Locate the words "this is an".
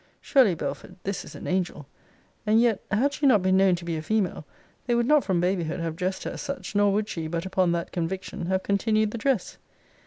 1.03-1.45